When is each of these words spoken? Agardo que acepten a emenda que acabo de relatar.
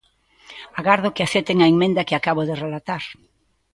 Agardo 0.79 1.13
que 1.15 1.25
acepten 1.27 1.57
a 1.61 1.69
emenda 1.73 2.07
que 2.07 2.15
acabo 2.17 2.41
de 2.49 2.59
relatar. 2.63 3.03